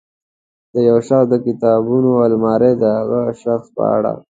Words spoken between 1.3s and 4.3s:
کتابونو المارۍ د هماغه شخص په اړه.